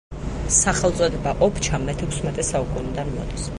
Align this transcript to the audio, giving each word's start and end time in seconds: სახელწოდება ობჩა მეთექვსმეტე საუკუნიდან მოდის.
სახელწოდება 0.59 1.35
ობჩა 1.49 1.81
მეთექვსმეტე 1.85 2.49
საუკუნიდან 2.51 3.17
მოდის. 3.19 3.49